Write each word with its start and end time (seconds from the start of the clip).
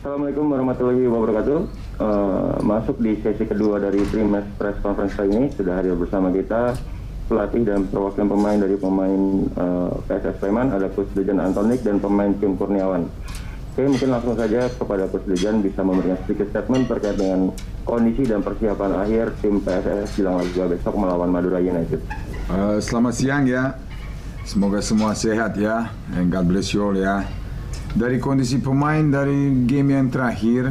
Assalamualaikum 0.00 0.48
warahmatullahi 0.48 1.04
wabarakatuh. 1.12 1.58
Uh, 2.00 2.56
masuk 2.64 3.04
di 3.04 3.20
sesi 3.20 3.44
kedua 3.44 3.76
dari 3.76 4.00
Primes 4.08 4.48
Press 4.56 4.80
Conference 4.80 5.12
kali 5.12 5.28
ini 5.28 5.52
sudah 5.52 5.76
hadir 5.76 5.92
bersama 5.92 6.32
kita 6.32 6.72
pelatih 7.28 7.68
dan 7.68 7.84
perwakilan 7.84 8.32
pemain 8.32 8.56
dari 8.56 8.80
pemain 8.80 9.20
uh, 9.60 9.92
PSS 10.08 10.40
Sleman 10.40 10.72
ada 10.72 10.88
Coach 10.88 11.12
Dejan 11.12 11.36
Antonik 11.36 11.84
dan 11.84 12.00
pemain 12.00 12.32
Kim 12.32 12.56
Kurniawan. 12.56 13.12
Oke, 13.76 13.84
mungkin 13.84 14.08
langsung 14.08 14.40
saja 14.40 14.72
kepada 14.72 15.04
Coach 15.12 15.28
Dejan 15.28 15.60
bisa 15.60 15.84
memberikan 15.84 16.16
sedikit 16.24 16.48
statement 16.48 16.88
terkait 16.88 17.20
dengan 17.20 17.52
kondisi 17.84 18.24
dan 18.24 18.40
persiapan 18.40 19.04
akhir 19.04 19.36
tim 19.44 19.60
PSS 19.60 20.16
jelang 20.16 20.40
laga 20.40 20.64
besok 20.64 20.96
melawan 20.96 21.28
Madura 21.28 21.60
United. 21.60 22.00
Uh, 22.48 22.80
selamat 22.80 23.20
siang 23.20 23.44
ya. 23.44 23.76
Semoga 24.48 24.80
semua 24.80 25.12
sehat 25.12 25.60
ya. 25.60 25.92
And 26.16 26.32
God 26.32 26.48
bless 26.48 26.72
you 26.72 26.88
all 26.88 26.96
ya. 26.96 27.28
Dari 27.90 28.22
kondisi 28.22 28.62
pemain 28.62 29.02
dari 29.02 29.66
game 29.66 29.98
yang 29.98 30.08
terakhir, 30.14 30.70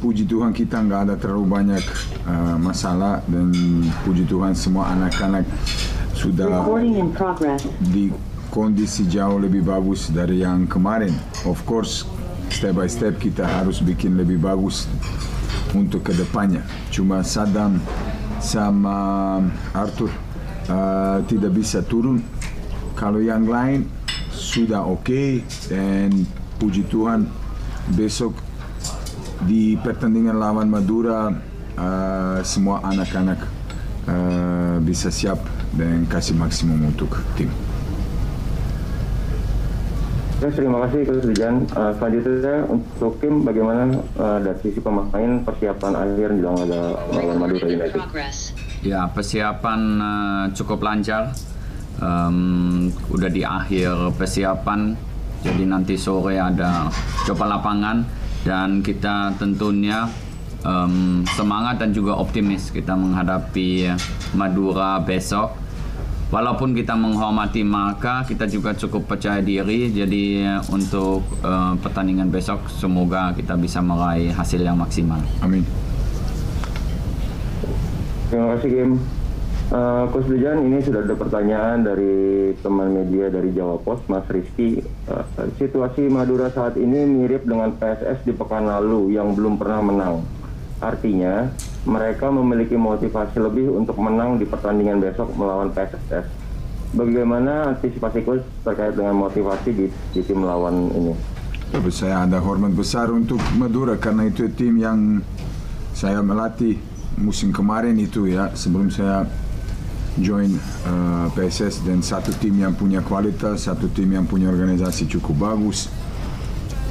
puji 0.00 0.24
Tuhan 0.24 0.52
kita 0.52 0.80
nggak 0.80 1.00
ada 1.08 1.14
terlalu 1.20 1.44
banyak 1.44 1.84
uh, 2.24 2.56
masalah 2.60 3.20
dan 3.28 3.52
puji 4.04 4.24
Tuhan 4.24 4.56
semua 4.56 4.92
anak-anak 4.92 5.44
sudah 6.16 6.64
di 7.80 8.08
kondisi 8.48 9.04
jauh 9.10 9.36
lebih 9.36 9.66
bagus 9.66 10.08
dari 10.08 10.40
yang 10.40 10.64
kemarin. 10.70 11.12
Of 11.44 11.66
course, 11.68 12.06
step 12.48 12.78
by 12.78 12.88
step 12.88 13.18
kita 13.18 13.44
harus 13.44 13.82
bikin 13.82 14.16
lebih 14.16 14.40
bagus 14.40 14.86
untuk 15.74 16.06
ke 16.06 16.12
depannya. 16.14 16.62
Cuma 16.88 17.20
Saddam 17.26 17.82
sama 18.38 18.96
Arthur 19.74 20.12
uh, 20.70 21.18
tidak 21.26 21.56
bisa 21.56 21.82
turun. 21.82 22.22
Kalau 22.94 23.18
yang 23.18 23.48
lain 23.50 23.90
sudah 24.34 24.82
oke 24.82 25.06
okay, 25.06 25.46
dan 25.70 26.26
puji 26.58 26.82
Tuhan 26.90 27.30
besok 27.94 28.34
di 29.46 29.78
pertandingan 29.78 30.36
lawan 30.36 30.66
Madura 30.66 31.30
uh, 31.78 32.38
semua 32.42 32.82
anak-anak 32.82 33.40
uh, 34.08 34.76
bisa 34.82 35.10
siap 35.10 35.38
dan 35.74 36.06
kasih 36.10 36.34
maksimum 36.38 36.90
untuk 36.90 37.10
tim. 37.38 37.50
Ya, 40.42 40.52
terima 40.52 40.82
kasih 40.84 41.08
Coach 41.08 41.24
Dijan. 41.24 41.64
Uh, 41.72 41.92
selanjutnya 41.96 42.68
untuk 42.68 43.16
tim 43.22 43.48
bagaimana 43.48 43.96
uh, 44.18 44.38
dari 44.44 44.58
sisi 44.60 44.82
pemain 44.82 45.40
persiapan 45.40 45.92
akhir 45.94 46.28
di 46.36 46.42
lawan 46.44 46.68
lawan 47.16 47.36
Madura 47.40 47.64
United? 47.64 48.00
Ya 48.84 49.08
persiapan 49.08 49.80
uh, 50.02 50.44
cukup 50.52 50.84
lancar. 50.84 51.32
Um, 52.02 52.90
udah 53.10 53.30
di 53.30 53.46
akhir 53.46 54.18
persiapan, 54.18 54.98
jadi 55.46 55.62
nanti 55.62 55.94
sore 55.94 56.40
ada 56.40 56.90
coba 57.26 57.58
lapangan. 57.58 58.02
Dan 58.44 58.84
kita 58.84 59.32
tentunya 59.40 60.04
um, 60.68 61.24
semangat 61.32 61.80
dan 61.80 61.96
juga 61.96 62.12
optimis 62.20 62.68
kita 62.68 62.92
menghadapi 62.92 63.88
Madura 64.36 65.00
besok. 65.00 65.64
Walaupun 66.28 66.74
kita 66.74 66.98
menghormati 66.98 67.62
maka 67.62 68.26
kita 68.26 68.44
juga 68.50 68.74
cukup 68.74 69.06
percaya 69.06 69.40
diri. 69.40 69.88
Jadi 69.94 70.42
untuk 70.68 71.22
uh, 71.40 71.72
pertandingan 71.78 72.28
besok 72.28 72.68
semoga 72.68 73.30
kita 73.32 73.54
bisa 73.54 73.78
meraih 73.78 74.34
hasil 74.34 74.60
yang 74.60 74.76
maksimal. 74.76 75.22
Amin. 75.40 75.62
Terima 78.28 78.58
kasih 78.58 78.70
Kim 78.72 78.90
Uh, 79.72 80.04
ini 80.60 80.84
sudah 80.84 81.00
ada 81.00 81.16
pertanyaan 81.16 81.80
dari 81.80 82.52
teman 82.60 82.92
media 82.92 83.32
dari 83.32 83.48
Jawa 83.56 83.80
Pos, 83.80 84.04
Mas 84.12 84.28
Rizky. 84.28 84.84
Uh, 85.08 85.24
situasi 85.56 86.04
Madura 86.12 86.52
saat 86.52 86.76
ini 86.76 87.08
mirip 87.08 87.48
dengan 87.48 87.72
PSS 87.72 88.28
di 88.28 88.36
pekan 88.36 88.68
lalu 88.68 89.16
yang 89.16 89.32
belum 89.32 89.56
pernah 89.56 89.80
menang. 89.80 90.14
Artinya, 90.84 91.48
mereka 91.88 92.28
memiliki 92.28 92.76
motivasi 92.76 93.40
lebih 93.40 93.72
untuk 93.72 93.96
menang 93.96 94.36
di 94.36 94.44
pertandingan 94.44 95.00
besok 95.00 95.32
melawan 95.32 95.72
PSS. 95.72 96.28
Bagaimana 96.94 97.74
antisipasi 97.74 98.20
coach 98.22 98.44
terkait 98.62 98.94
dengan 98.94 99.16
motivasi 99.16 99.70
di, 99.72 99.86
di 100.12 100.20
tim 100.22 100.44
lawan 100.44 100.92
ini? 100.92 101.12
Saya 101.90 102.22
ada 102.22 102.38
hormat 102.38 102.70
besar 102.70 103.10
untuk 103.10 103.40
Madura 103.58 103.98
karena 103.98 104.30
itu 104.30 104.46
tim 104.52 104.78
yang 104.78 105.18
saya 105.90 106.22
melatih 106.22 106.78
musim 107.18 107.50
kemarin 107.50 107.98
itu 107.98 108.30
ya 108.30 108.54
sebelum 108.54 108.94
saya 108.94 109.26
join 110.18 110.54
uh, 110.86 111.26
PSS 111.34 111.82
dan 111.82 112.02
satu 112.02 112.30
tim 112.38 112.54
yang 112.58 112.74
punya 112.74 113.02
kualitas, 113.02 113.66
satu 113.66 113.90
tim 113.90 114.14
yang 114.14 114.26
punya 114.26 114.50
organisasi 114.50 115.10
cukup 115.10 115.52
bagus, 115.52 115.90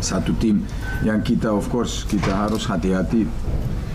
satu 0.03 0.35
tim 0.35 0.63
yang 1.07 1.23
kita 1.23 1.51
of 1.51 1.67
course 1.72 2.03
kita 2.03 2.31
harus 2.31 2.67
hati-hati. 2.67 3.28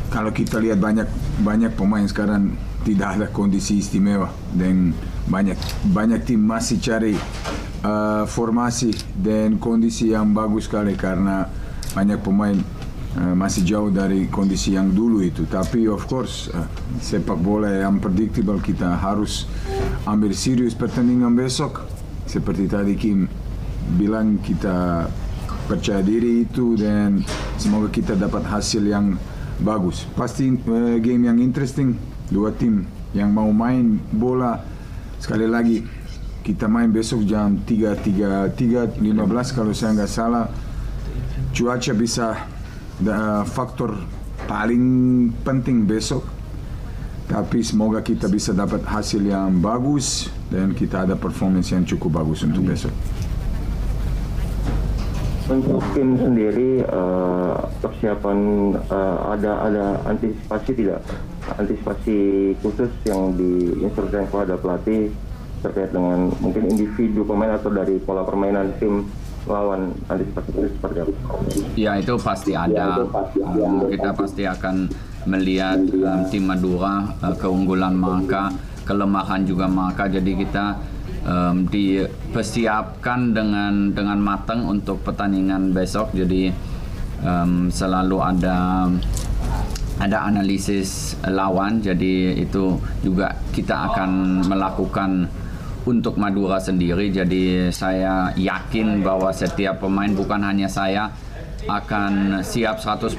Kalau 0.08 0.32
kita 0.32 0.56
lihat 0.56 0.80
banyak 0.80 1.04
banyak 1.44 1.76
pemain 1.76 2.08
sekarang 2.08 2.56
tidak 2.88 3.08
ada 3.20 3.26
kondisi 3.28 3.84
istimewa. 3.84 4.32
Dan 4.48 4.96
banyak 5.28 5.60
banyak 5.92 6.24
tim 6.24 6.40
masih 6.40 6.80
cari 6.80 7.12
uh, 7.84 8.24
formasi 8.24 8.96
dan 9.12 9.60
kondisi 9.60 10.16
yang 10.16 10.32
bagus 10.32 10.64
sekali 10.64 10.96
karena 10.96 11.52
banyak 11.92 12.20
pemain 12.24 12.56
uh, 13.16 13.32
masih 13.32 13.64
jauh 13.64 13.88
dari 13.88 14.28
kondisi 14.28 14.76
yang 14.76 14.92
dulu 14.92 15.24
itu. 15.24 15.48
Tapi 15.48 15.88
of 15.88 16.04
course 16.04 16.52
uh, 16.52 16.68
sepak 17.00 17.38
bola 17.40 17.70
yang 17.70 18.02
predictable 18.02 18.60
kita 18.60 18.98
harus 18.98 19.48
ambil 20.04 20.34
serius 20.36 20.76
pertandingan 20.76 21.32
besok. 21.32 21.86
Seperti 22.28 22.68
tadi 22.68 22.92
Kim 22.98 23.24
bilang 23.96 24.36
kita 24.44 25.08
percaya 25.64 26.04
diri 26.04 26.44
itu 26.44 26.76
dan 26.76 27.24
semoga 27.56 27.88
kita 27.88 28.12
dapat 28.12 28.44
hasil 28.44 28.84
yang 28.84 29.16
bagus. 29.64 30.04
Pasti 30.12 30.52
uh, 30.52 31.00
game 31.00 31.24
yang 31.24 31.40
interesting, 31.40 31.96
dua 32.28 32.52
tim 32.52 32.84
yang 33.16 33.32
mau 33.32 33.48
main 33.48 33.96
bola 34.12 34.60
sekali 35.16 35.48
lagi 35.48 35.80
kita 36.44 36.64
main 36.64 36.88
besok 36.88 37.24
jam 37.28 37.60
3 37.60 38.52
3 38.56 38.56
3 38.56 39.00
15 39.00 39.56
kalau 39.56 39.72
saya 39.72 39.96
nggak 39.96 40.12
salah 40.12 40.48
cuaca 41.52 41.92
bisa 41.92 42.26
da, 43.02 43.42
faktor 43.46 43.98
paling 44.46 44.84
penting 45.42 45.86
besok. 45.86 46.24
Tapi 47.28 47.60
semoga 47.60 48.00
kita 48.00 48.24
bisa 48.24 48.56
dapat 48.56 48.80
hasil 48.88 49.20
yang 49.20 49.60
bagus 49.60 50.32
dan 50.48 50.72
kita 50.72 51.04
ada 51.04 51.12
performance 51.12 51.68
yang 51.76 51.84
cukup 51.84 52.24
bagus 52.24 52.40
untuk 52.40 52.64
besok. 52.64 52.94
Untuk 55.48 55.80
tim 55.92 56.16
sendiri 56.16 56.84
uh, 56.88 57.68
persiapan 57.84 58.38
uh, 58.88 59.32
ada 59.36 59.52
ada 59.64 59.84
antisipasi 60.08 60.70
tidak? 60.72 61.04
Antisipasi 61.56 62.16
khusus 62.64 62.92
yang 63.04 63.36
diinstruksikan 63.36 64.28
kepada 64.28 64.56
pelatih 64.56 65.12
terkait 65.60 65.90
dengan 65.92 66.32
mungkin 66.40 66.64
individu 66.68 67.28
pemain 67.28 67.56
atau 67.56 67.68
dari 67.72 68.00
pola 68.00 68.24
permainan 68.24 68.72
tim 68.80 69.04
lawan 69.48 69.90
antisipasi 70.06 70.70
seperti 70.76 70.98
apa? 71.02 71.12
Ya 71.74 71.92
itu 71.96 72.14
pasti 72.20 72.52
ada. 72.52 72.72
Ya, 72.76 72.88
itu 72.94 73.04
pasti 73.10 73.40
ada. 73.40 73.64
Um, 73.64 73.76
kita 73.88 74.10
pasti 74.14 74.42
akan 74.44 74.76
melihat 75.26 75.80
um, 75.80 76.20
tim 76.30 76.44
Madura 76.48 77.10
uh, 77.20 77.34
keunggulan 77.36 77.96
maka 77.96 78.52
kelemahan 78.88 79.44
juga 79.44 79.68
maka 79.68 80.08
jadi 80.08 80.32
kita 80.32 80.66
um, 81.28 81.68
dipersiapkan 81.68 83.36
dengan 83.36 83.92
dengan 83.92 84.16
matang 84.16 84.64
untuk 84.64 85.04
pertandingan 85.04 85.76
besok 85.76 86.16
jadi 86.16 86.54
um, 87.20 87.68
selalu 87.68 88.16
ada 88.24 88.88
ada 89.98 90.18
analisis 90.30 91.18
lawan 91.26 91.82
jadi 91.82 92.38
itu 92.38 92.78
juga 93.02 93.34
kita 93.50 93.92
akan 93.92 94.40
melakukan 94.46 95.26
untuk 95.88 96.20
Madura 96.20 96.60
sendiri 96.60 97.08
jadi 97.08 97.72
saya 97.72 98.28
yakin 98.36 99.00
bahwa 99.00 99.32
setiap 99.32 99.80
pemain 99.80 100.12
bukan 100.12 100.44
hanya 100.44 100.68
saya 100.68 101.08
akan 101.68 102.40
siap 102.44 102.78
100% 102.78 103.18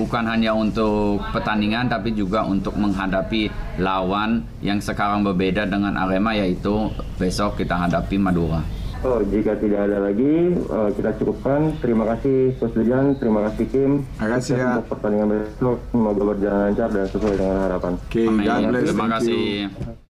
bukan 0.00 0.24
hanya 0.26 0.52
untuk 0.56 1.22
pertandingan 1.30 1.86
tapi 1.86 2.16
juga 2.16 2.42
untuk 2.44 2.74
menghadapi 2.74 3.52
lawan 3.78 4.42
yang 4.64 4.80
sekarang 4.80 5.22
berbeda 5.22 5.68
dengan 5.68 5.94
Arema 5.94 6.34
yaitu 6.34 6.90
besok 7.20 7.60
kita 7.60 7.86
hadapi 7.88 8.16
Madura. 8.18 8.64
Oh, 9.04 9.20
jika 9.20 9.52
tidak 9.60 9.84
ada 9.84 10.00
lagi, 10.08 10.56
uh, 10.72 10.88
kita 10.96 11.12
cukupkan. 11.20 11.76
Terima 11.84 12.08
kasih 12.16 12.56
Coach 12.56 12.72
Dejan, 12.72 13.12
terima 13.20 13.44
kasih 13.52 13.64
Kim. 13.68 13.92
Terima 14.16 14.30
kasih 14.40 14.54
ya. 14.56 14.70
Untuk 14.80 14.88
pertandingan 14.96 15.28
besok, 15.28 15.76
semoga 15.92 16.22
berjalan 16.32 16.60
lancar 16.72 16.88
dan 16.88 17.06
sesuai 17.12 17.34
dengan 17.36 17.58
harapan. 17.68 17.92
Oke, 18.00 18.24
okay, 18.24 18.80
Terima 18.88 19.06
kasih. 19.12 19.92